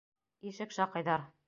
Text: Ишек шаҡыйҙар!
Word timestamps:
Ишек 0.53 0.75
шаҡыйҙар! 0.79 1.31